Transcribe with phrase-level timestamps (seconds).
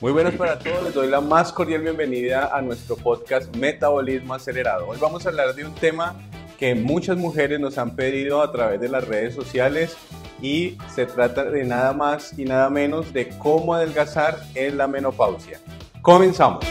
[0.00, 4.86] Muy buenas para todos, les doy la más cordial bienvenida a nuestro podcast Metabolismo Acelerado.
[4.86, 6.14] Hoy vamos a hablar de un tema
[6.56, 9.96] que muchas mujeres nos han pedido a través de las redes sociales
[10.40, 15.58] y se trata de nada más y nada menos de cómo adelgazar en la menopausia.
[16.00, 16.64] Comenzamos.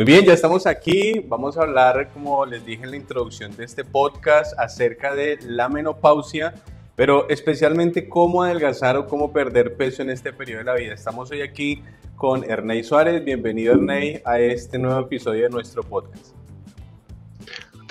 [0.00, 1.22] Muy bien, ya estamos aquí.
[1.28, 5.68] Vamos a hablar, como les dije en la introducción de este podcast, acerca de la
[5.68, 6.54] menopausia,
[6.96, 10.94] pero especialmente cómo adelgazar o cómo perder peso en este periodo de la vida.
[10.94, 11.82] Estamos hoy aquí
[12.16, 13.22] con Ernei Suárez.
[13.22, 16.39] Bienvenido, Ernei, a este nuevo episodio de nuestro podcast.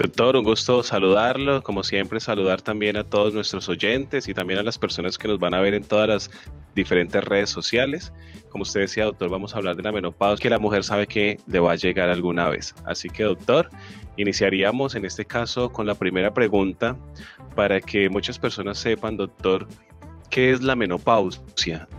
[0.01, 1.61] Doctor, un gusto saludarlo.
[1.61, 5.39] Como siempre, saludar también a todos nuestros oyentes y también a las personas que nos
[5.39, 6.31] van a ver en todas las
[6.73, 8.13] diferentes redes sociales.
[8.47, 11.37] Como usted decía, doctor, vamos a hablar de la menopausia, que la mujer sabe que
[11.47, 12.73] le va a llegar alguna vez.
[12.85, 13.69] Así que, doctor,
[14.15, 16.95] iniciaríamos en este caso con la primera pregunta
[17.53, 19.67] para que muchas personas sepan, doctor,
[20.29, 21.89] ¿qué es la menopausia?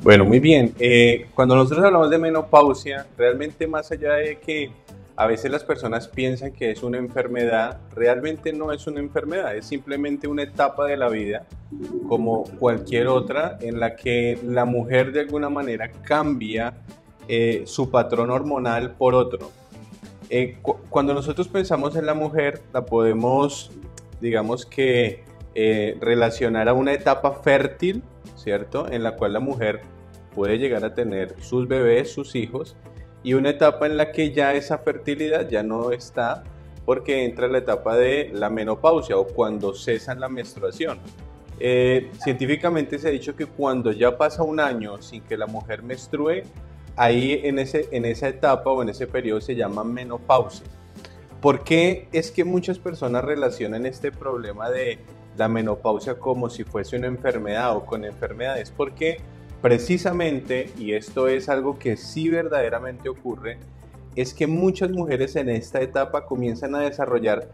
[0.00, 0.72] Bueno, muy bien.
[0.78, 4.70] Eh, cuando nosotros hablamos de menopausia, realmente más allá de que
[5.16, 9.66] a veces las personas piensan que es una enfermedad, realmente no es una enfermedad, es
[9.66, 11.46] simplemente una etapa de la vida
[12.08, 16.74] como cualquier otra en la que la mujer de alguna manera cambia
[17.28, 19.50] eh, su patrón hormonal por otro.
[20.30, 20.58] Eh,
[20.90, 23.70] cuando nosotros pensamos en la mujer, la podemos,
[24.20, 25.22] digamos que,
[25.54, 28.02] eh, relacionar a una etapa fértil,
[28.36, 28.90] ¿cierto?
[28.90, 29.82] En la cual la mujer
[30.34, 32.76] puede llegar a tener sus bebés, sus hijos,
[33.24, 36.44] y una etapa en la que ya esa fertilidad ya no está
[36.84, 40.98] porque entra la etapa de la menopausia o cuando cesa la menstruación.
[41.58, 45.82] Eh, científicamente se ha dicho que cuando ya pasa un año sin que la mujer
[45.82, 46.44] menstrue,
[46.96, 50.66] ahí en, ese, en esa etapa o en ese periodo se llama menopausia.
[51.40, 54.98] ¿Por qué es que muchas personas relacionan este problema de
[55.36, 58.70] la menopausia como si fuese una enfermedad o con enfermedades?
[58.70, 59.18] Porque
[59.64, 63.56] precisamente, y esto es algo que sí verdaderamente ocurre,
[64.14, 67.48] es que muchas mujeres en esta etapa comienzan a desarrollar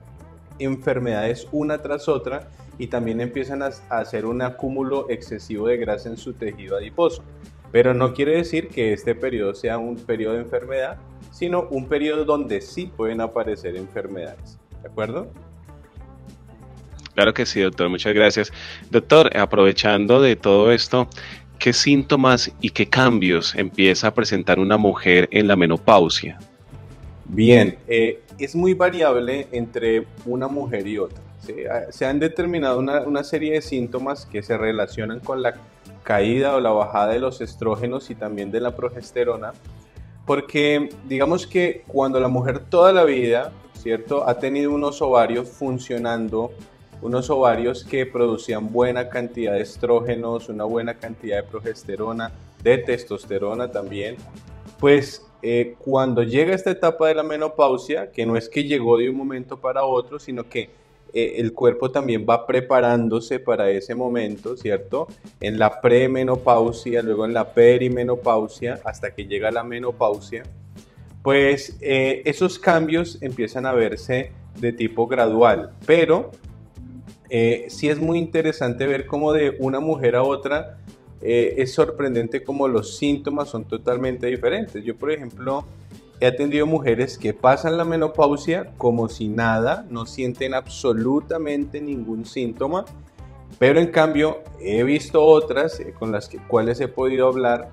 [0.59, 2.49] enfermedades una tras otra
[2.79, 7.23] y también empiezan a, hacer un acúmulo excesivo de grasa en su tejido adiposo.
[7.71, 10.99] Pero no quiere decir que este periodo sea un periodo de enfermedad,
[11.31, 14.59] sino un periodo donde sí pueden aparecer enfermedades.
[14.83, 15.31] ¿De acuerdo?
[17.15, 17.89] Claro que sí, doctor.
[17.89, 18.53] Muchas gracias.
[18.91, 21.09] Doctor, aprovechando de todo esto,
[21.61, 26.39] ¿qué síntomas y qué cambios empieza a presentar una mujer en la menopausia?
[27.27, 31.21] Bien, eh, es muy variable entre una mujer y otra.
[31.71, 35.55] Ah, se han determinado una, serie de síntomas que se relacionan con la
[36.03, 39.53] caída o la bajada de los estrógenos y también de la progesterona,
[40.27, 44.29] porque digamos que cuando la mujer toda la vida, ¿cierto?
[44.29, 46.53] Ha tenido unos ovarios funcionando
[47.03, 53.71] unos ovarios que producían buena cantidad de estrógenos, una buena cantidad de progesterona, de testosterona
[53.71, 54.17] también,
[54.79, 59.09] pues eh, cuando llega esta etapa de la menopausia, que no es que llegó de
[59.09, 60.71] un momento para otro, sino que
[61.13, 65.09] eh, el cuerpo también va preparándose para ese momento, ¿cierto?
[65.41, 70.43] En la premenopausia, luego en la perimenopausia, hasta que llega la menopausia,
[71.23, 76.31] pues eh, esos cambios empiezan a verse de tipo gradual, pero
[77.31, 80.79] eh, sí es muy interesante ver cómo de una mujer a otra
[81.23, 84.83] eh, es sorprendente cómo los síntomas son totalmente diferentes.
[84.85, 85.65] Yo, por ejemplo,
[86.19, 92.85] he atendido mujeres que pasan la menopausia como si nada, no sienten absolutamente ningún síntoma,
[93.59, 97.71] pero en cambio he visto otras eh, con las que, cuales he podido hablar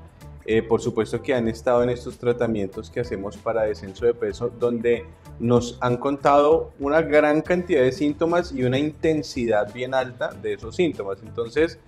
[0.50, 4.50] eh, por supuesto que han estado en estos tratamientos que hacemos para descenso de peso,
[4.58, 5.06] donde
[5.40, 10.78] nos han contado una gran cantidad de síntomas y una intensidad bien alta de esos
[10.78, 11.20] síntomas.
[11.22, 11.80] Entonces,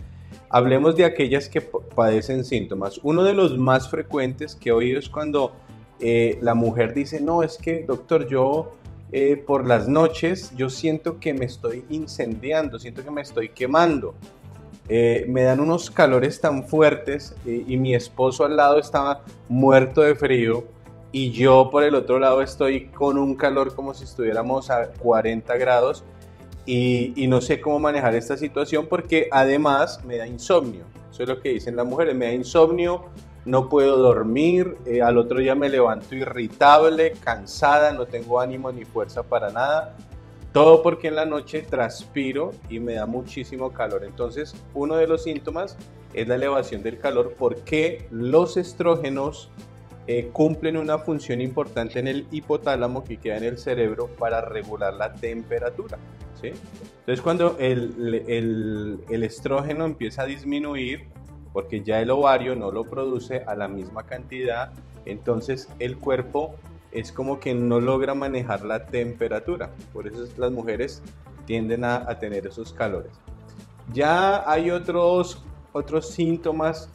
[0.50, 3.00] hablemos de aquellas que padecen síntomas.
[3.01, 5.54] Uno de los más frecuentes que he oído es cuando
[6.01, 8.74] eh, la mujer dice, no, es que doctor, yo
[9.13, 14.16] eh, por las noches yo siento que me estoy incendiando, siento que me estoy quemando.
[14.91, 20.15] Eh, me dan unos calores tan fuertes y, mi esposo al lado estaba muerto de
[20.15, 20.63] frío
[21.12, 25.56] y yo por el otro lado estoy con un calor como si estuviéramos a 40
[25.57, 26.03] grados
[26.65, 30.86] y, no sé cómo manejar esta situación porque además me da insomnio.
[31.12, 33.06] Eso es lo que dicen las mujeres, me da insomnio,
[33.45, 38.86] no puedo dormir, eh, al otro día me levanto irritable, cansada, no tengo ánimo ni
[38.86, 39.95] fuerza para nada
[40.60, 44.04] todo porque en la noche transpiro y me da muchísimo calor.
[44.04, 45.78] Entonces, uno de los síntomas
[46.14, 49.50] es la elevación del calor porque los estrógenos
[50.06, 54.94] eh, cumplen una función importante en el hipotálamo que queda en el cerebro para regular
[54.96, 55.98] la temperatura.
[56.42, 56.48] ¿sí?
[56.48, 61.08] Entonces cuando el, estrógeno empieza a disminuir,
[61.54, 64.74] porque ya el ovario no lo produce a la misma cantidad,
[65.06, 66.56] entonces el cuerpo
[66.91, 69.71] es como que no logra manejar la temperatura.
[69.94, 71.01] Por eso las mujeres
[71.45, 73.12] tienden a, tener esos calores.
[73.94, 76.89] Ya hay otros, otros síntomas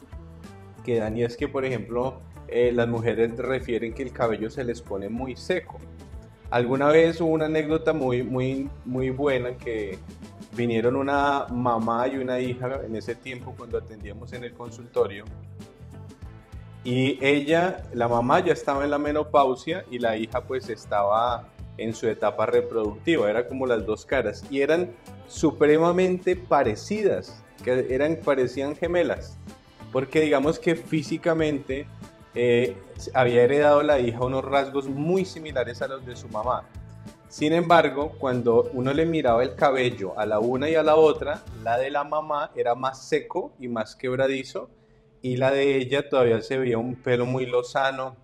[0.83, 4.63] que dan y es que, por ejemplo, eh, las mujeres refieren que el cabello se
[4.63, 5.77] les pone muy seco.
[6.51, 9.97] Alguna vez hubo una anécdota muy, muy, muy buena que
[10.55, 15.25] vinieron una mamá y una hija en ese tiempo cuando atendíamos en el consultorio.
[16.85, 21.95] Y ella, la mamá ya estaba en la menopausia y la hija pues estaba en
[21.95, 24.43] su etapa reproductiva, era como las dos caras.
[24.51, 24.91] Y eran
[25.27, 29.39] supremamente parecidas, que eran parecían gemelas,
[29.91, 31.87] porque digamos que físicamente
[32.35, 32.77] eh,
[33.15, 36.65] había heredado la hija unos rasgos muy similares a los de su mamá.
[37.29, 41.41] Sin embargo, cuando uno le miraba el cabello a la una y a la otra,
[41.63, 44.69] la de la mamá era más seco y más quebradizo
[45.21, 48.15] y la de ella todavía se veía un pelo muy lozano,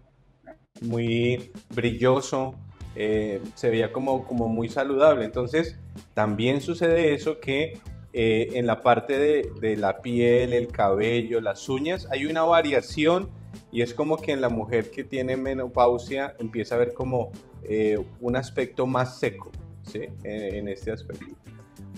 [0.82, 2.56] muy brilloso,
[2.96, 5.26] eh, se veía como, como muy saludable.
[5.26, 5.78] Entonces,
[6.14, 7.80] también sucede eso que
[8.14, 13.30] eh, en la parte de, de la piel, el cabello, las uñas, hay una variación
[13.72, 17.32] y es como que en la mujer que tiene menopausia empieza a ver como
[17.64, 19.52] eh, un aspecto más seco,
[19.84, 20.02] ¿sí?
[20.24, 21.26] En, este aspecto.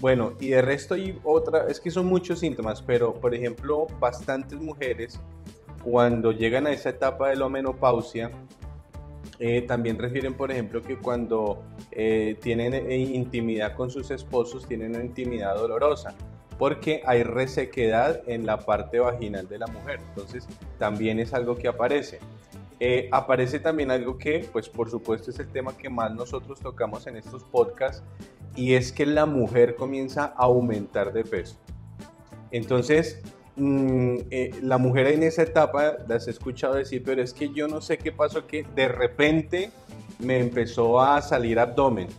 [0.03, 4.59] Bueno, y de resto hay otra, es que son muchos síntomas, pero por ejemplo, bastantes
[4.59, 5.17] mujeres
[5.81, 8.29] cuando llegan a esa etapa de la menopausia,
[9.39, 15.05] eh, también refieren, por ejemplo, que cuando eh, tienen intimidad con sus esposos, tienen una
[15.05, 16.13] intimidad dolorosa
[16.59, 20.01] porque hay resequedad en la parte vaginal de la mujer.
[20.09, 20.45] Entonces,
[20.79, 22.19] también es algo que aparece.
[22.85, 27.07] Eh, aparece también algo que, pues por supuesto, es el tema que más nosotros tocamos
[27.07, 28.03] en estos podcasts
[28.57, 31.55] y es que la mujer comienza a aumentar de peso.
[32.51, 33.21] Entonces,
[33.55, 37.69] mm, eh, la mujer en esa etapa las he escuchado decir, pero es que yo
[37.69, 39.71] no sé qué pasó, que de repente
[40.19, 42.09] me empezó a salir abdomen.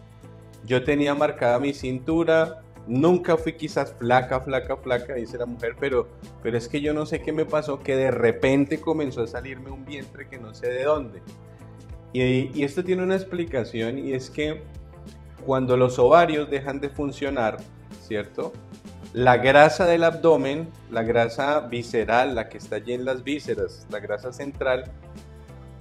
[0.64, 6.08] Yo tenía marcada mi cintura, Nunca fui quizás flaca, flaca, flaca, dice la mujer, pero,
[6.42, 9.70] pero es que yo no sé qué me pasó, que de repente comenzó a salirme
[9.70, 11.22] un vientre que no sé de dónde.
[12.12, 14.62] Y, esto tiene una explicación y es que
[15.44, 17.56] cuando los ovarios dejan de funcionar,
[18.02, 18.52] ¿cierto?
[19.12, 23.98] La grasa del abdomen, la grasa visceral, la que está allí en las vísceras, la
[23.98, 24.92] grasa central,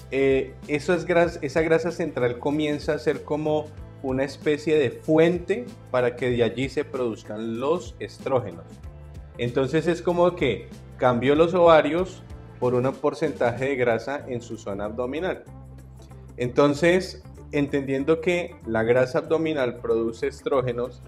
[0.09, 1.06] eh, eso es
[1.41, 3.67] esa grasa central comienza a ser como
[4.03, 8.65] una especie de fuente para que de allí se produzcan los estrógenos.
[9.38, 10.67] Entonces es como que
[10.97, 12.21] cambió los ovarios
[12.59, 15.44] por un porcentaje de grasa en su zona abdominal.
[16.38, 21.01] Entonces, entendiendo que la grasa abdominal produce estrógenos,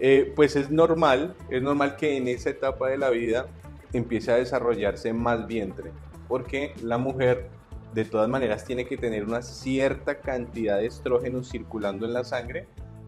[0.00, 3.46] eh, pues es normal, es normal que en esa etapa de la vida
[3.92, 5.90] empiece a desarrollarse más vientre,
[6.28, 7.48] porque la mujer
[7.94, 12.66] de todas maneras tiene que tener una cierta cantidad de estrógenos circulando en la sangre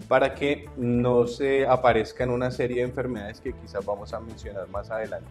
[0.08, 4.90] para que no se aparezcan una serie de enfermedades que quizás vamos a mencionar más
[4.90, 5.28] adelante.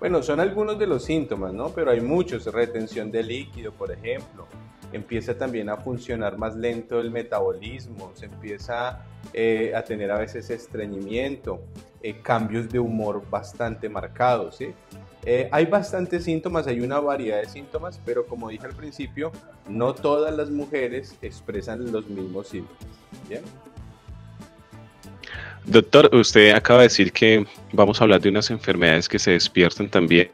[0.00, 1.70] Bueno, son algunos de los síntomas, ¿no?
[1.70, 4.46] Pero hay muchos, retención de líquido, por ejemplo.
[4.92, 10.48] Empieza también a funcionar más lento el metabolismo, se empieza eh, a tener a veces
[10.50, 11.60] estreñimiento,
[12.00, 14.72] eh, cambios de humor bastante marcados, ¿sí?
[15.24, 19.32] Eh, hay bastantes síntomas, hay una variedad de síntomas, pero como dije al principio,
[19.68, 22.82] no todas las mujeres expresan los mismos síntomas.
[25.66, 29.90] Doctor, usted acaba de decir que vamos a hablar de unas enfermedades que se despiertan
[29.90, 30.30] también.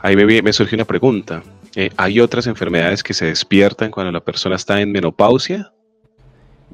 [0.00, 1.42] Ahí me, me surge una pregunta.
[1.74, 5.72] Eh, ¿Hay otras enfermedades que se despiertan cuando la persona está en menopausia?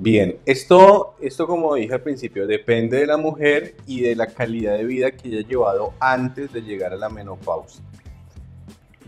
[0.01, 4.79] Bien, esto, esto como dije al principio, depende de la mujer y de la calidad
[4.79, 7.83] de vida que haya llevado antes de llegar a la menopausia.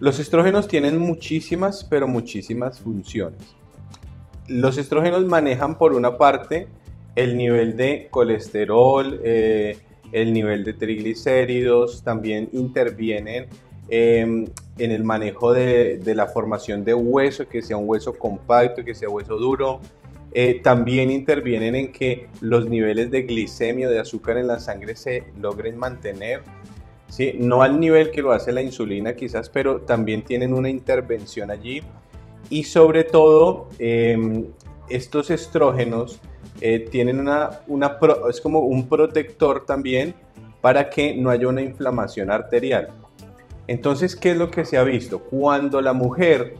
[0.00, 3.38] Los estrógenos tienen muchísimas, pero muchísimas funciones.
[4.48, 6.66] Los estrógenos manejan por una parte
[7.14, 9.78] el nivel de colesterol, eh,
[10.10, 13.46] el nivel de triglicéridos, también intervienen
[13.88, 14.44] em,
[14.76, 18.94] en el manejo de, de la formación de hueso, que sea un hueso compacto, que
[18.94, 19.80] sea hueso duro,
[20.32, 25.24] eh, también intervienen en que los niveles de glicemia, de azúcar en la sangre se
[25.40, 26.42] logren mantener,
[27.08, 27.34] ¿sí?
[27.38, 31.82] no al nivel que lo hace la insulina quizás, pero también tienen una intervención allí.
[32.48, 34.46] Y sobre todo, em,
[34.88, 36.20] estos estrógenos
[36.60, 37.60] eh, tienen una,
[38.28, 40.14] es como un protector también
[40.60, 42.88] para que no haya una inflamación arterial.
[43.66, 45.20] Entonces, ¿qué es lo que se ha visto?
[45.20, 46.54] Cuando la mujer,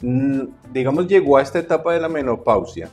[0.00, 2.90] digamos, llegó a esta etapa de la menopausia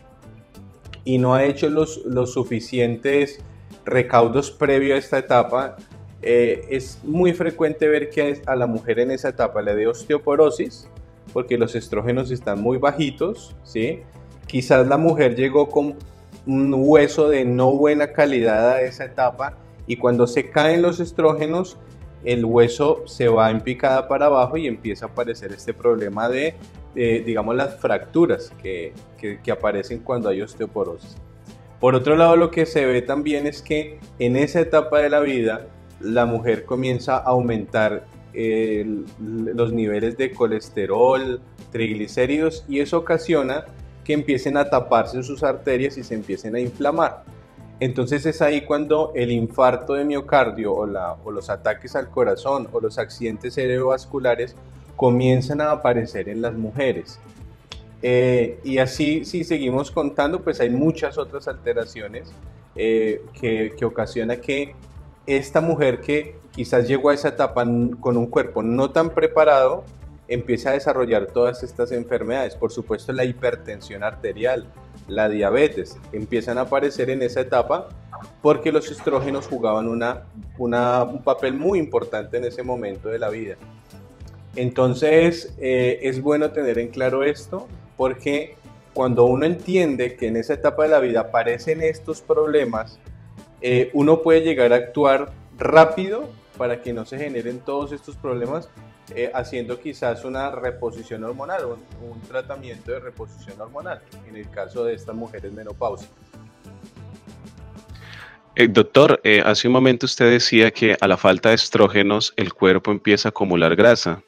[1.05, 3.39] y no ha hecho los, los suficientes
[3.85, 5.77] recaudos previo a esta etapa,
[6.21, 10.89] eh, es muy frecuente ver que a la mujer en esa etapa le dé osteoporosis,
[11.31, 14.01] porque los estrógenos están muy bajitos, ¿sí?
[14.47, 15.95] Quizás la mujer llegó con
[16.45, 21.77] un hueso de no buena calidad a esa etapa y cuando se caen los estrógenos,
[22.23, 26.55] el hueso se va en picada para abajo y empieza a aparecer este problema de,
[26.97, 31.15] digamos, las fracturas que, que aparecen cuando hay osteoporosis.
[31.79, 35.19] Por otro lado, lo que se ve también es que en esa etapa de la
[35.19, 35.67] vida,
[35.99, 38.05] la mujer comienza a aumentar
[39.19, 43.65] los niveles de colesterol, triglicéridos y eso ocasiona
[44.03, 47.23] que empiecen a taparse sus arterias y se empiecen a inflamar.
[47.79, 50.87] Entonces es ahí cuando el infarto de miocardio o,
[51.23, 54.55] o los ataques al corazón o los accidentes cerebrovasculares
[54.97, 57.19] comienzan a aparecer en las mujeres.
[58.01, 62.33] Eh, y así, si seguimos contando, pues hay muchas otras alteraciones
[62.75, 64.75] eh, que, que ocasiona que
[65.25, 69.83] esta mujer que quizás llegó a esa etapa con un cuerpo no tan preparado,
[70.27, 72.55] empieza a desarrollar todas estas enfermedades.
[72.55, 74.67] Por supuesto, la hipertensión arterial,
[75.07, 77.87] la diabetes, empiezan a aparecer en esa etapa
[78.41, 80.25] porque los estrógenos jugaban una,
[80.57, 83.55] un papel muy importante en ese momento de la vida.
[84.57, 88.55] Entonces, eh, es bueno tener en claro esto porque
[88.95, 92.97] cuando uno entiende que en esa etapa de la vida aparecen estos problemas,
[93.61, 98.67] eh, uno puede llegar a actuar rápido para que no se generen todos estos problemas,
[99.15, 104.83] eh, haciendo quizás una reposición hormonal, un, un, tratamiento de reposición hormonal, en el caso
[104.85, 106.17] de estas mujeres menopáusicas.
[108.55, 112.89] Eh, doctor, hace un momento usted decía que a la falta de estrógenos el cuerpo
[112.89, 114.23] empieza a acumular grasa.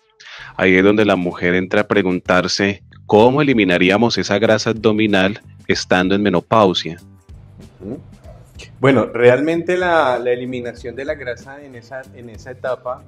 [0.55, 6.21] Ahí es donde la mujer entra a preguntarse cómo eliminaríamos esa grasa abdominal estando en
[6.21, 6.99] menopausia.
[8.79, 13.03] Bueno, realmente la, eliminación de la grasa en esa, en esa etapa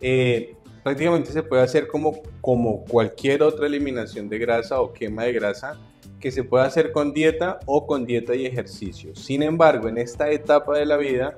[0.00, 5.32] eh, prácticamente se puede hacer como, como cualquier otra eliminación de grasa o quema de
[5.32, 5.78] grasa
[6.20, 9.14] que se puede hacer con dieta o con dieta y ejercicio.
[9.16, 11.36] Sin embargo, en esta etapa de la vida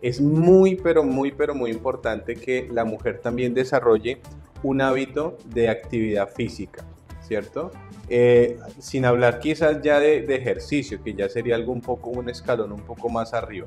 [0.00, 4.20] es muy, pero muy, pero muy importante que la mujer también desarrolle
[4.62, 6.84] un hábito de actividad física,
[7.20, 7.70] ¿cierto?
[8.08, 12.72] Eh, sin hablar quizás ya de, ejercicio, que ya sería algo un poco, un escalón
[12.72, 13.66] un poco más arriba.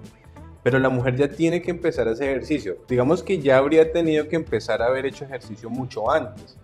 [0.64, 2.78] Pero la mujer ya tiene que empezar hacer ejercicio.
[2.88, 6.58] Digamos que ya habría tenido que empezar a haber hecho ejercicio mucho antes.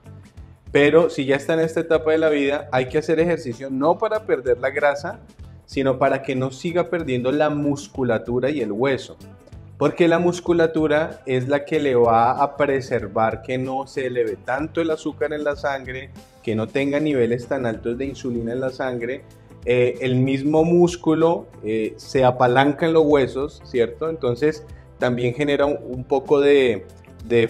[0.71, 3.97] Pero si ya está en esta etapa de la vida, hay que hacer ejercicio no
[3.97, 5.19] para perder la grasa,
[5.65, 9.17] sino para que no siga perdiendo la musculatura y el hueso
[9.81, 14.79] porque la musculatura es la que le va a preservar que no se eleve tanto
[14.79, 16.11] el azúcar en la sangre,
[16.43, 19.23] que no tenga niveles tan altos de insulina en la sangre.
[19.65, 24.07] Eh, el mismo músculo eh, se apalanca en los huesos, ¿cierto?
[24.07, 24.67] Entonces
[24.99, 26.85] también genera un, poco de,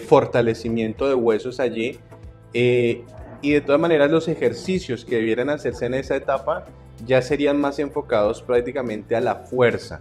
[0.02, 1.98] fortalecimiento de huesos allí.
[2.54, 3.04] Eh,
[3.42, 6.64] y de todas maneras los ejercicios que debieran hacerse en esa etapa
[7.04, 10.00] ya serían más enfocados prácticamente a la fuerza,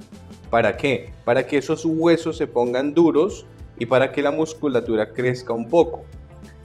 [0.51, 1.11] ¿Para qué?
[1.23, 3.47] Para que esos huesos se pongan duros
[3.79, 6.03] y para que la musculatura crezca un poco.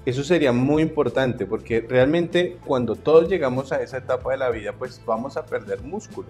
[0.04, 4.72] Eso sería muy importante porque realmente cuando todos llegamos a esa etapa de la vida,
[4.72, 6.28] pues vamos a perder músculo,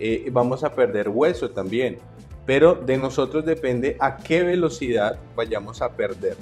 [0.00, 1.98] eh, vamos a perder hueso también,
[2.44, 6.36] pero de nosotros depende a qué velocidad vayamos a perder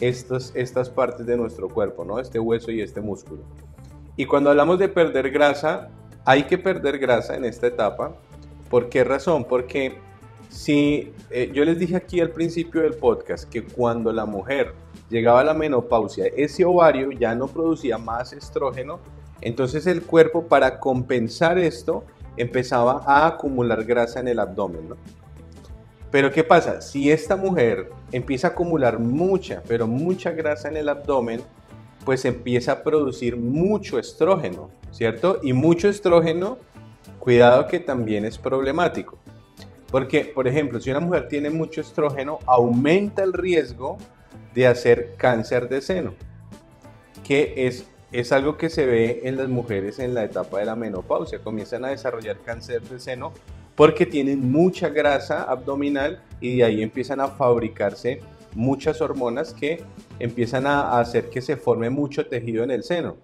[0.00, 2.18] estas, estas partes de nuestro cuerpo, ¿no?
[2.18, 3.42] Este hueso y este músculo.
[4.16, 5.88] Y cuando hablamos de perder grasa,
[6.24, 8.14] hay que perder grasa en esta etapa
[8.70, 9.44] ¿Por qué razón?
[9.44, 9.98] Porque
[10.48, 14.72] si eh, yo les dije aquí al principio del podcast que cuando la mujer
[15.10, 18.98] llegaba a la menopausia, ese ovario ya no producía más estrógeno,
[19.40, 22.04] entonces el cuerpo para compensar esto
[22.36, 24.88] empezaba a acumular grasa en el abdomen.
[26.10, 26.80] Pero ¿qué pasa?
[26.80, 31.42] Si esta mujer empieza a acumular mucha, pero mucha grasa en el abdomen,
[32.04, 35.40] pues empieza a producir mucho estrógeno, ¿cierto?
[35.42, 36.58] Y mucho estrógeno
[37.26, 39.18] Cuidado que también es problemático.
[39.90, 43.98] Porque, por ejemplo, si una mujer tiene mucho estrógeno, aumenta el riesgo
[44.54, 46.14] de hacer cáncer de seno,
[47.24, 50.76] que es, es algo que se ve en las mujeres en la etapa de la
[50.76, 51.40] menopausia.
[51.40, 53.32] Comienzan a desarrollar cáncer de seno
[53.74, 58.20] porque tienen mucha grasa abdominal y de ahí empiezan a fabricarse
[58.54, 59.82] muchas hormonas que
[60.20, 63.16] empiezan a hacer que se forme mucho tejido en el seno.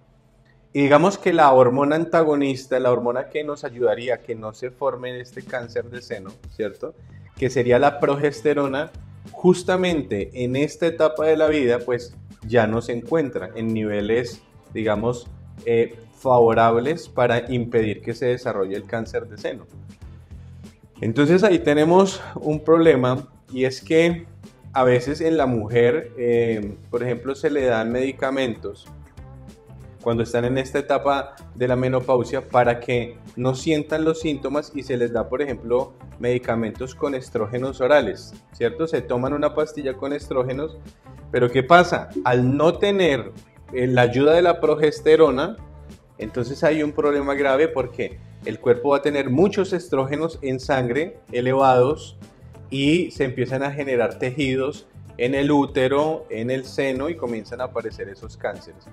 [0.73, 4.71] Y digamos que la hormona antagonista, la hormona que nos ayudaría a que no se
[4.71, 6.95] forme este cáncer de seno, ¿cierto?
[7.37, 8.91] Que sería la progesterona,
[9.33, 12.15] justamente en esta etapa de la vida, pues
[12.47, 14.41] ya no se encuentra en niveles,
[14.73, 15.29] digamos,
[15.67, 19.67] eh, favorables para impedir que se desarrolle el cáncer de seno.
[21.03, 24.27] Entonces ahí tenemos un problema y es que
[24.73, 28.87] a veces en la mujer, eh, por ejemplo, se le dan medicamentos
[30.03, 34.83] cuando están en esta etapa de la menopausia para que no sientan los síntomas y
[34.83, 38.87] se les da, por ejemplo, medicamentos con estrógenos orales, ¿cierto?
[38.87, 40.77] Se toman una pastilla con estrógenos,
[41.31, 42.11] pero ¿qué pasa?
[42.25, 43.33] Al no tener
[43.73, 45.57] eh, la ayuda de la progesterona,
[46.19, 51.19] entonces hay un problema grave porque el cuerpo va a tener muchos estrógenos en sangre
[51.31, 52.19] elevados
[52.71, 54.87] y se empiezan a generar tejidos
[55.19, 58.87] en el útero, en el seno y comienzan a aparecer esos cánceres.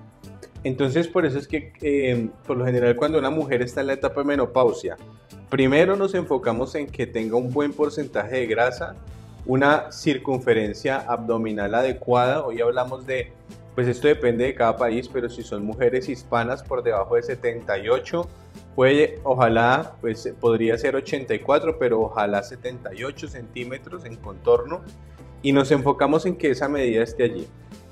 [0.63, 3.93] Entonces por eso es que eh, por lo general cuando una mujer está en la
[3.93, 4.97] etapa de menopausia,
[5.49, 8.95] primero nos enfocamos en que tenga un buen porcentaje de grasa,
[9.45, 13.31] una circunferencia abdominal adecuada, hoy hablamos de,
[13.73, 18.27] pues esto depende de cada país, pero si son mujeres hispanas por debajo de 78,
[18.75, 24.81] puede, ojalá, pues podría ser 84, pero ojalá 78 centímetros en contorno
[25.41, 27.47] y nos enfocamos en que esa medida esté allí.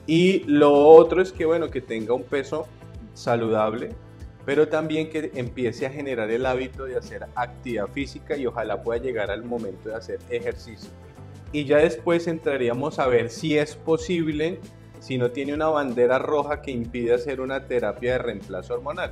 [0.07, 2.65] Y lo otro es que, bueno, que tenga un peso
[3.13, 3.89] saludable,
[4.45, 9.01] pero también que empiece a generar el hábito de hacer actividad física y ojalá pueda
[9.01, 10.89] llegar al momento de hacer ejercicio.
[11.51, 14.59] Y ya después entraríamos a ver si es posible,
[14.99, 19.11] si no tiene una bandera roja que impide hacer una terapia de reemplazo hormonal.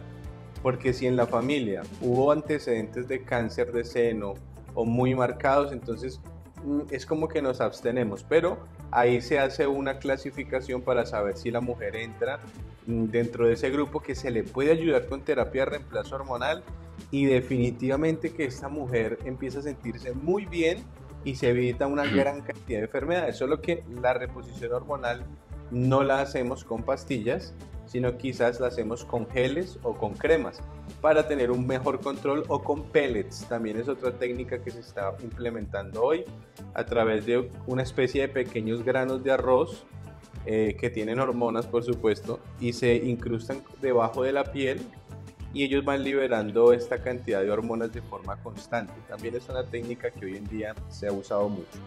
[0.63, 4.35] Porque si en la familia hubo antecedentes de cáncer de seno
[4.73, 6.21] o muy marcados, entonces
[6.63, 8.59] mm, es como que nos abstenemos, pero
[8.95, 12.39] ahí se hace una clasificación para saber si la mujer entra
[12.87, 16.63] mm, dentro de ese grupo que se le puede ayudar con terapia de reemplazo hormonal
[17.11, 20.85] y definitivamente que esta mujer empieza a sentirse muy bien
[21.25, 25.25] y se evita una gran cantidad de enfermedades, solo que la reposición hormonal
[25.71, 27.53] no la hacemos con pastillas,
[27.85, 30.61] sino quizás la hacemos con geles o con cremas
[31.01, 33.45] para tener un mejor control o con pellets.
[33.47, 36.25] También es otra técnica que se está implementando hoy
[36.73, 39.85] a través de una especie de pequeños granos de arroz
[40.45, 44.79] eh, que tienen hormonas, por supuesto, y se incrustan debajo de la piel
[45.55, 48.93] y ellos van liberando esta cantidad de hormonas de forma constante.
[49.07, 51.79] También es una técnica que hoy en día se ha usado mucho.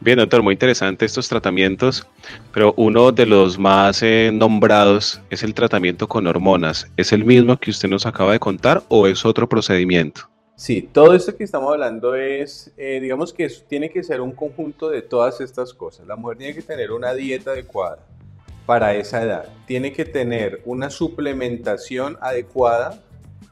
[0.00, 2.06] Bien, doctor, muy interesante estos tratamientos,
[2.54, 6.88] pero uno de los más eh, nombrados es el tratamiento con hormonas.
[6.96, 10.30] ¿Es el mismo que usted nos acaba de contar o es otro procedimiento?
[10.54, 14.88] Sí, todo esto que estamos hablando es, eh, digamos que tiene que ser un conjunto
[14.88, 16.06] de todas estas cosas.
[16.06, 17.98] La mujer tiene que tener una dieta adecuada
[18.66, 23.02] para esa edad, tiene que tener una suplementación adecuada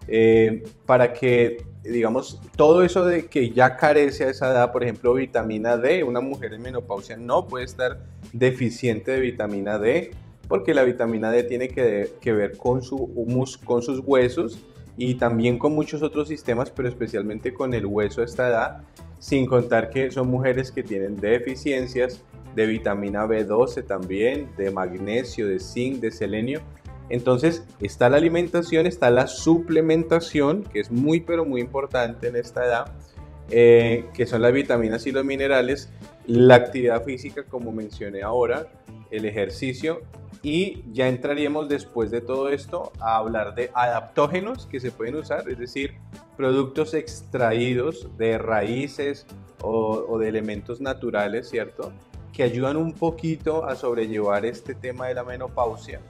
[0.07, 5.15] eh, para que digamos, todo eso de que ya carece a esa edad, por ejemplo,
[5.15, 8.01] vitamina D, una mujer en menopausia no puede estar
[8.33, 10.11] deficiente de vitamina D,
[10.49, 14.59] porque la vitamina D tiene que, ver con, su humus, con sus huesos
[14.97, 18.83] y también con muchos otros sistemas, pero especialmente con el hueso a esta edad,
[19.19, 22.23] sin contar que son mujeres que tienen deficiencias
[22.55, 26.61] de vitamina B12 también, de magnesio, de zinc, de selenio,
[27.09, 32.65] entonces está la alimentación, está la suplementación, que es muy pero muy importante en esta
[32.65, 32.93] edad,
[33.51, 35.89] eh, que son las vitaminas y los minerales,
[36.27, 38.67] la actividad física, como mencioné ahora,
[39.11, 40.03] el ejercicio,
[40.43, 45.49] y ya entraríamos después de todo esto a hablar de adaptógenos que se pueden usar,
[45.49, 45.95] es decir,
[46.37, 49.27] productos extraídos de raíces
[49.63, 51.93] o, o de elementos naturales, ¿cierto?
[52.33, 56.01] Que ayudan un poquito a sobrellevar este tema de la menopausia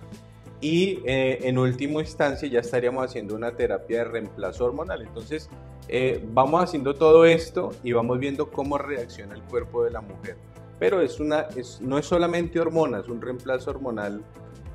[0.61, 5.03] y eh, en última instancia ya estaríamos haciendo una terapia de reemplazo hormonal.
[5.03, 5.51] Entonces
[5.89, 10.37] eh, vamos haciendo todo esto y vamos viendo cómo reacciona el cuerpo de la mujer.
[10.79, 11.47] Pero es una,
[11.81, 14.23] no es solamente hormonas, un reemplazo hormonal.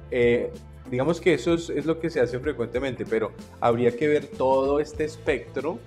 [0.10, 0.52] Eh,
[0.90, 4.80] digamos que eso es, es, lo que se hace frecuentemente, pero habría que ver todo
[4.80, 5.80] este espectro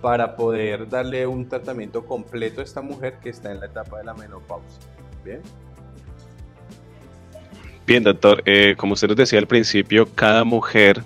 [0.00, 4.04] para poder darle un tratamiento completo a esta mujer que está en la etapa de
[4.04, 4.80] la menopausia.
[5.24, 5.40] Bien.
[7.86, 11.02] Bien, doctor, eh, como usted nos decía al principio, cada mujer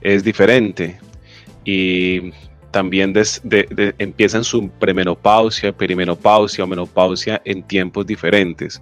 [0.00, 1.00] es diferente
[1.64, 2.32] y
[2.70, 3.12] también
[3.98, 8.80] empieza en su premenopausia, perimenopausia o menopausia en tiempos diferentes.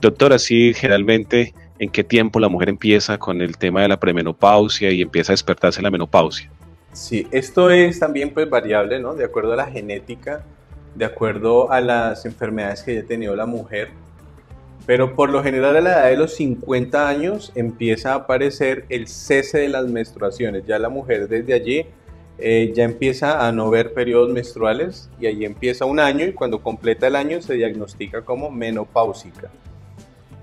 [0.00, 4.90] Doctor, así generalmente, ¿en qué tiempo la mujer empieza con el tema de la premenopausia
[4.90, 6.50] y empieza a despertarse la menopausia?
[6.92, 9.14] Sí, esto es también pues variable, ¿no?
[9.14, 10.44] De acuerdo a la genética,
[10.96, 13.90] de acuerdo a las enfermedades que haya tenido la mujer
[14.86, 19.06] Pero por lo general a la edad de los 50 años empieza a aparecer el
[19.08, 20.64] cese de las menstruaciones.
[20.66, 21.86] Ya la mujer desde allí
[22.38, 26.62] eh, ya empieza a no ver periodos menstruales y ahí empieza un año y cuando
[26.62, 29.50] completa el año se diagnostica como menopáusica.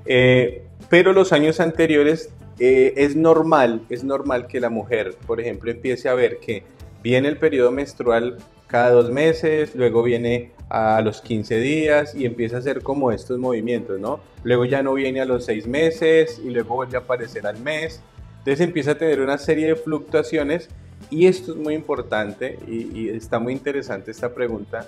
[0.05, 5.71] Eh, pero los años anteriores eh, es normal, es normal que la mujer, por ejemplo,
[5.71, 6.63] empiece a ver que
[7.01, 12.57] viene el periodo menstrual cada dos meses, luego viene a los 15 días y empieza
[12.57, 14.19] a hacer como estos movimientos, ¿no?
[14.43, 18.01] Luego ya no viene a los seis meses y luego vuelve a aparecer al mes.
[18.39, 20.69] Entonces empieza a tener una serie de fluctuaciones
[21.09, 24.87] y esto es muy importante y, y está muy interesante esta pregunta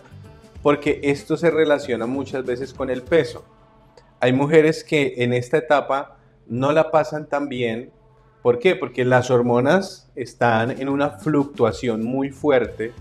[0.61, 3.45] porque esto se relaciona muchas veces con el peso.
[4.19, 7.91] Hay mujeres que en esta etapa no la pasan tan bien.
[8.41, 8.75] ¿Por qué?
[8.75, 12.93] Porque las hormonas están en una fluctuación muy fuerte.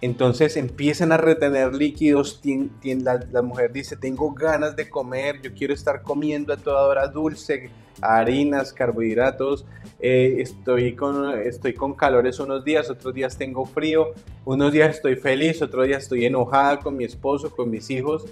[0.00, 2.40] Entonces empiezan a retener líquidos.
[2.82, 7.70] la, mujer dice, tengo ganas de comer, yo quiero estar comiendo a toda hora dulce,
[8.02, 9.64] harinas, carbohidratos.
[9.98, 14.12] Eh, estoy, con, estoy con calores unos días, otros días tengo frío,
[14.44, 18.26] unos días estoy feliz, otros días estoy enojada con mi esposo, con mis hijos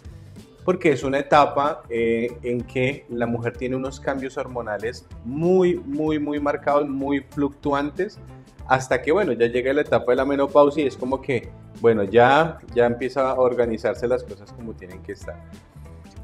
[0.65, 6.19] porque es una etapa eh, en que la mujer tiene unos cambios hormonales muy, muy,
[6.19, 8.19] muy marcados, muy fluctuantes,
[8.67, 11.49] hasta que, bueno, ya llega la etapa de la menopausia y es como que,
[11.81, 15.37] bueno, ya, ya empieza a organizarse las cosas como tienen que estar.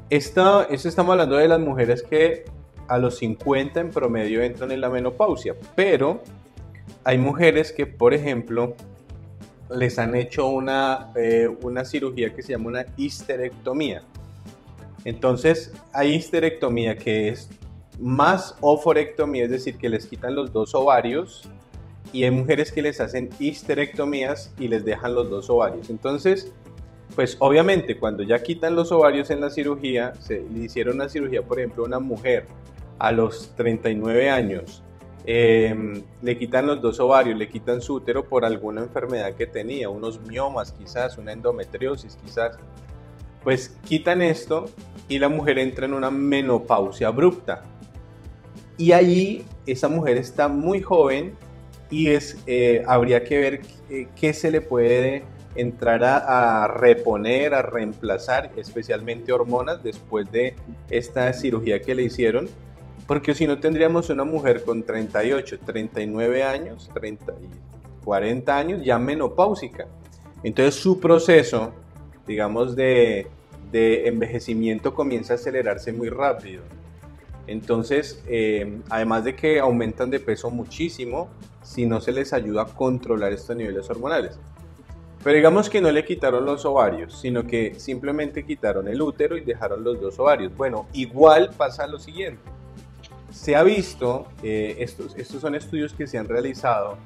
[0.09, 2.45] Esto, esto estamos hablando de las mujeres que
[2.87, 6.21] a los 50 en promedio entran en la menopausia, pero
[7.03, 8.75] hay mujeres que, por ejemplo,
[9.69, 14.03] les han hecho una, eh, una cirugía que se llama una histerectomía.
[15.05, 17.49] Entonces, hay histerectomía que es
[17.99, 21.47] más oforectomía, es decir, que les quitan los dos ovarios
[22.13, 25.89] y hay mujeres que les hacen histerectomías y les dejan los dos ovarios.
[25.89, 26.53] Entonces,
[27.15, 31.41] pues obviamente cuando ya quitan los ovarios en la cirugía, se le hicieron una cirugía,
[31.41, 32.47] por ejemplo, a una mujer
[32.99, 34.83] a los 39 años,
[35.25, 39.89] em, le quitan los dos ovarios, le quitan su útero por alguna enfermedad que tenía,
[39.89, 42.57] unos miomas quizás, una endometriosis quizás,
[43.43, 44.65] pues quitan esto
[45.09, 47.63] y la mujer entra en una menopausia abrupta.
[48.77, 51.35] Y allí esa mujer está muy joven
[51.91, 53.61] y es, eh, habría que ver
[54.15, 55.23] qué se le puede
[55.53, 60.55] entrar a, reponer, a reemplazar, especialmente hormonas después de
[60.89, 62.49] esta cirugía que le hicieron,
[63.05, 67.33] porque si no tendríamos una mujer con 38, 39 años, 30
[68.03, 69.85] 40 años ya menopáusica.
[70.43, 71.71] Entonces su proceso
[72.31, 73.27] digamos, de,
[73.73, 76.61] envejecimiento comienza a acelerarse muy rápido.
[77.47, 81.29] Entonces, eh, además de que aumentan de peso muchísimo,
[81.63, 84.39] si no se les ayuda a controlar estos niveles hormonales.
[85.23, 89.41] Pero digamos que no le quitaron los ovarios, sino que simplemente quitaron el útero y
[89.41, 90.55] dejaron los dos ovarios.
[90.55, 92.41] Bueno, igual pasa lo siguiente.
[93.29, 96.97] Se ha visto, eh, estos, estos son estudios que se han realizado,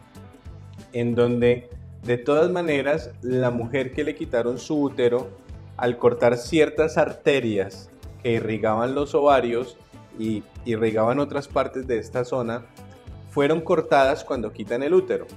[0.93, 1.69] en donde
[2.05, 5.27] de todas maneras, la mujer que le quitaron su útero,
[5.75, 7.89] al cortar ciertas arterias
[8.21, 9.75] que irrigaban los ovarios
[10.19, 12.67] y irrigaban otras partes de esta zona,
[13.35, 15.27] fueron cortadas cuando quitan el útero.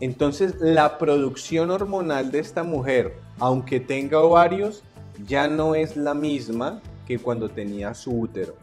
[0.00, 4.82] Entonces, la producción hormonal de esta mujer, aunque tenga ovarios,
[5.26, 8.54] ya no es la misma que cuando tenía su útero.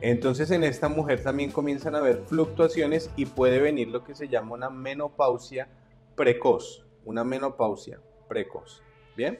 [0.00, 4.28] Entonces en esta mujer también comienzan a haber fluctuaciones y puede venir lo que se
[4.28, 5.68] llama una menopausia
[6.16, 8.82] precoz, una menopausia precoz.
[9.16, 9.38] ¿Bien?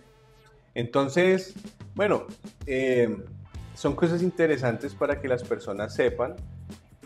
[0.72, 1.52] Entonces,
[1.96, 2.26] bueno,
[2.64, 3.24] eh,
[3.74, 6.36] son cosas interesantes para que las personas sepan.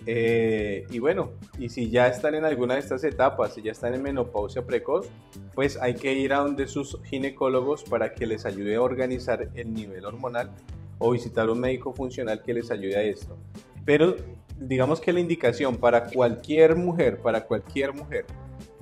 [0.07, 3.95] Eh, y bueno, y si ya están en alguna de estas etapas, si ya están
[3.95, 5.09] en menopausia precoz,
[5.55, 9.75] pues hay que ir a donde sus ginecólogos para que les ayude a organizar el
[9.75, 10.51] nivel hormonal
[10.99, 13.37] o visitar un médico funcional que les ayude a esto.
[13.85, 14.17] Pero
[14.59, 18.27] digamos que la indicación para cualquier mujer, para cualquier mujer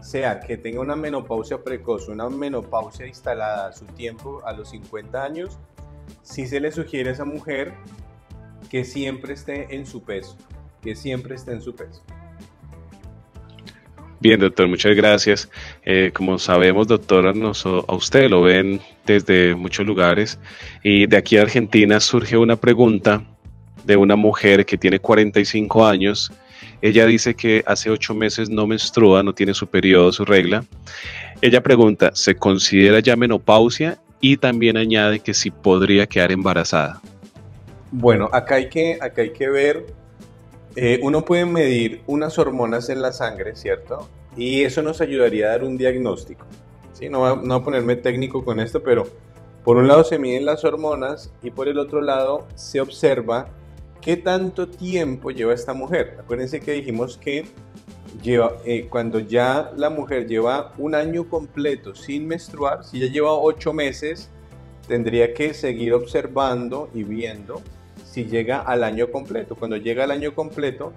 [0.01, 5.23] sea que tenga una menopausia precoz, una menopausia instalada a su tiempo, a los 50
[5.23, 5.59] años,
[6.23, 7.75] sí se le sugiere a esa mujer
[8.71, 10.37] que siempre esté en su peso,
[10.83, 12.03] que siempre esté en su peso.
[14.21, 15.51] Bien, doctor, muchas gracias.
[15.85, 20.39] Eh, como sabemos, doctora, a usted lo ven desde muchos lugares
[20.83, 23.23] y de aquí a Argentina surge una pregunta
[23.85, 26.33] de una mujer que tiene 45 años
[26.83, 30.65] ella dice que hace ocho meses no menstrua, no tiene su periodo, su regla.
[31.41, 33.99] Ella pregunta, ¿se considera ya menopausia?
[34.21, 37.01] Y también añade que si podría quedar embarazada.
[37.93, 39.87] Bueno, acá hay que, acá hay que ver,
[40.77, 44.09] eh, uno puede medir unas hormonas en la sangre, ¿cierto?
[44.37, 46.45] Y eso nos ayudaría a dar un diagnóstico.
[46.93, 47.09] ¿sí?
[47.09, 49.07] No, no voy a ponerme técnico con esto, pero
[49.65, 53.49] Por un lado se miden las hormonas y por el otro lado se observa
[54.01, 56.19] qué tanto tiempo lleva esta mujer.
[56.21, 57.47] Acuérdense que dijimos que
[58.23, 63.33] lleva, eh, cuando ya la mujer lleva un año completo sin menstruar, si ya lleva
[63.33, 64.31] ocho meses,
[64.87, 67.61] tendría que seguir observando y viendo
[68.17, 69.57] si llega al año completo.
[69.57, 70.95] Cuando llega al año completo,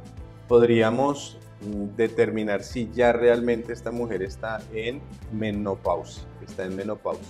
[0.48, 5.02] podríamos mm, determinar si ya realmente esta mujer está en
[5.34, 7.28] menopausia, está en menopausia.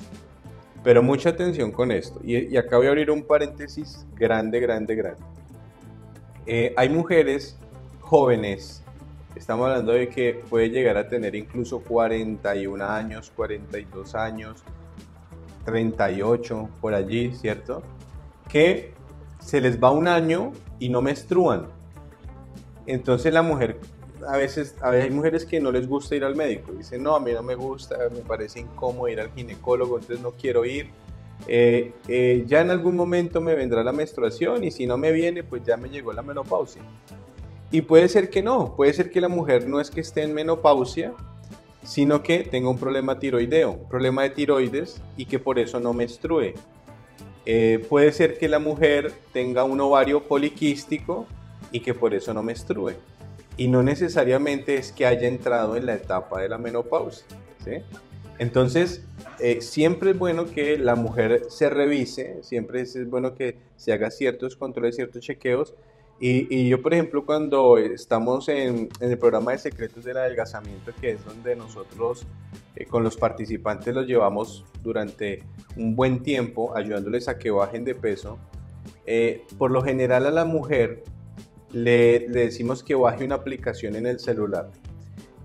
[0.84, 2.22] Pero mucha atención con esto.
[2.24, 5.24] Y, acá voy a abrir un paréntesis grande, grande, grande.
[6.46, 7.58] Eh, hay mujeres
[8.00, 8.84] jóvenes,
[9.36, 14.64] estamos hablando de que puede llegar a tener incluso 41 años, 42 años,
[15.66, 17.82] 38, por allí, ¿cierto?
[18.48, 18.99] Que
[19.50, 21.68] se les va un año y no menstruan.
[22.86, 23.80] Entonces la mujer,
[24.28, 26.72] a veces, hay mujeres que no les gusta ir al médico.
[26.72, 30.32] Dicen, no, a mí no me gusta, me parece incómodo ir al ginecólogo, entonces no
[30.32, 30.90] quiero ir.
[31.48, 35.44] Eh, eh, ya en algún momento me vendrá la menstruación y si no me viene,
[35.44, 36.84] pues ya me llegó la menopausia.
[37.72, 40.34] Y puede ser que no, puede ser que la mujer no es que esté en
[40.34, 41.14] menopausia,
[41.84, 45.94] sino que tenga un problema tiroideo, un problema de tiroides y que por eso no
[45.94, 46.54] menstrue.
[47.52, 51.26] Eh, puede ser que la mujer tenga un ovario poliquístico
[51.72, 52.96] y que por eso no menstrue.
[53.58, 57.26] Y no necesariamente es que haya entrado en la etapa de la menopausia.
[58.38, 59.04] Entonces,
[59.40, 64.12] eh, siempre es bueno que la mujer se revise, siempre es bueno que se haga
[64.12, 65.74] ciertos controles, ciertos chequeos
[66.22, 71.24] y, yo, por ejemplo, cuando estamos en, el programa de secretos del adelgazamiento, que es
[71.24, 72.26] donde nosotros
[72.76, 75.44] eh, con los participantes los llevamos durante
[75.78, 78.38] un buen tiempo, ayudándoles a que bajen de peso,
[79.06, 81.04] eh, por lo general a la mujer
[81.72, 84.72] le, le decimos que baje una aplicación en el celular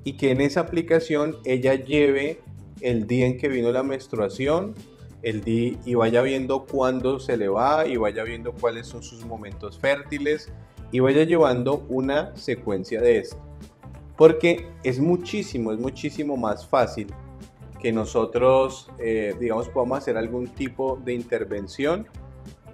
[0.03, 2.41] y que en esa aplicación ella lleve
[2.81, 4.75] el día en que vino la menstruación,
[5.25, 9.25] el día y vaya viendo cuándo se le va y vaya viendo cuáles son sus
[9.25, 10.53] momentos fértiles
[10.93, 13.37] y vaya llevando una secuencia de esto.
[14.17, 17.09] Porque es muchísimo, es muchísimo más fácil
[17.81, 22.07] que nosotros, eh, digamos, podamos hacer algún tipo de intervención